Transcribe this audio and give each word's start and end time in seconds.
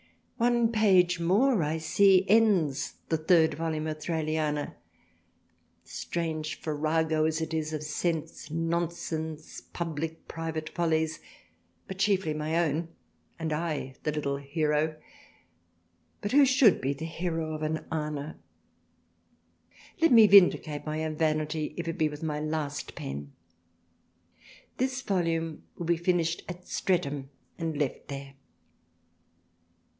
One 0.37 0.71
page 0.71 1.19
more 1.19 1.61
I 1.61 1.77
see 1.77 2.27
ends 2.27 2.95
the 3.09 3.17
third 3.17 3.53
Volume 3.53 3.85
of 3.85 3.99
Thraliana! 4.01 4.73
strange 5.83 6.59
Farrago 6.59 7.25
as 7.25 7.39
it 7.39 7.53
is 7.53 7.71
of 7.71 7.83
Sense, 7.83 8.49
Non 8.49 8.89
sense, 8.89 9.61
publick 9.61 10.27
private 10.27 10.69
Follies 10.69 11.19
but 11.87 11.99
chiefly 11.99 12.33
my 12.33 12.57
own, 12.57 12.87
and 13.37 13.51
/ 13.77 14.01
the 14.03 14.11
little 14.11 14.37
Hero! 14.37 14.95
but 16.21 16.31
who 16.31 16.45
should 16.47 16.81
be 16.81 16.93
the 16.93 17.05
Hero 17.05 17.53
of 17.53 17.61
an 17.61 17.85
"Ana"? 17.91 18.39
let 20.01 20.11
me 20.11 20.25
vindicate 20.25 20.83
my 20.83 21.05
own 21.05 21.15
Vanity 21.15 21.75
if 21.77 21.87
it 21.87 21.99
be 21.99 22.09
with 22.09 22.23
my 22.23 22.39
last 22.39 22.95
Pen. 22.95 23.33
This 24.77 25.03
Volume 25.03 25.61
will 25.77 25.85
be 25.85 25.97
finished 25.97 26.41
at 26.49 26.67
Streatham 26.67 27.29
and 27.59 27.77
left 27.77 28.07
there. 28.07 28.33